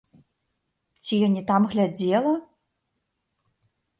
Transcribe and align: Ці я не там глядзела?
Ці 1.03 1.19
я 1.25 1.29
не 1.33 1.43
там 1.51 1.67
глядзела? 1.75 2.33